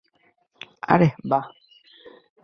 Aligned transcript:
আরে, 0.87 1.07
বাহ! 1.25 1.45